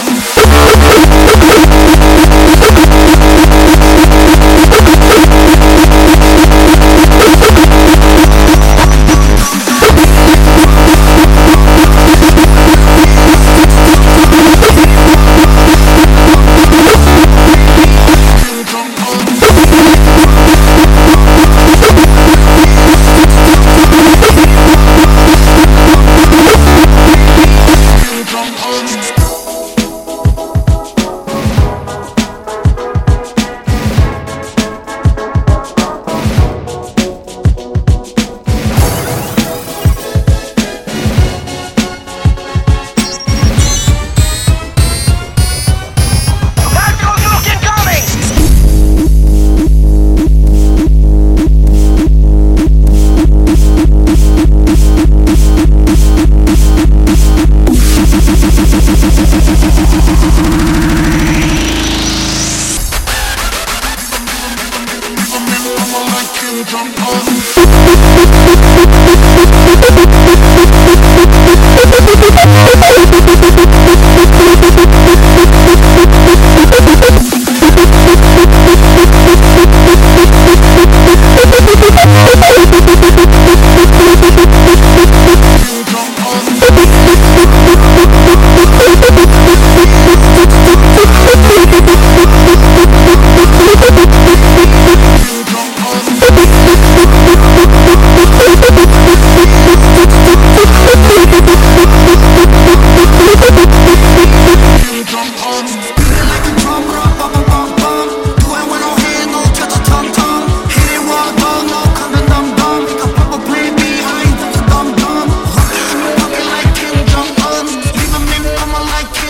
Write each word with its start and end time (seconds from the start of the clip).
Thank 0.00 1.92
you. 1.92 1.97
you 66.56 66.64
jump 66.64 66.98
on. 67.02 67.08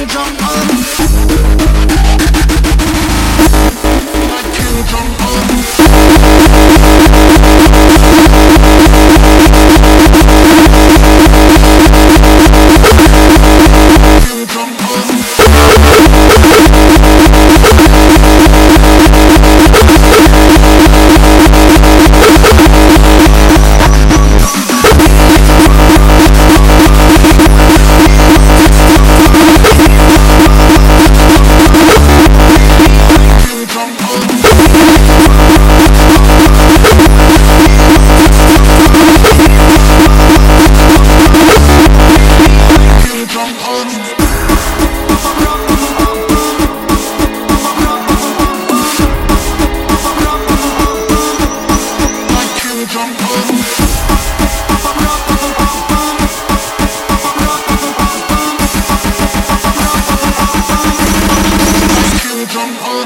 Kim 0.00 0.08
jump 0.08 0.40
up. 0.40 0.80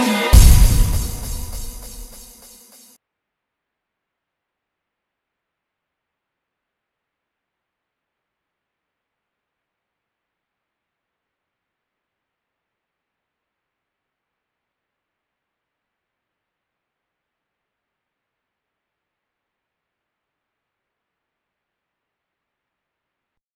Bye. 0.06 0.44